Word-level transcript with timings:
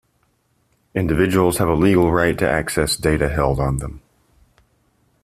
Individuals 0.95 1.59
have 1.59 1.67
a 1.67 1.75
legal 1.75 2.11
right 2.11 2.35
to 2.39 2.49
access 2.49 2.97
data 2.97 3.29
held 3.29 3.59
on 3.59 3.77
them. 3.77 4.01